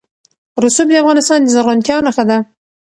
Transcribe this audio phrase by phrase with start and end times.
[0.63, 2.37] رسوب د افغانستان د زرغونتیا نښه ده.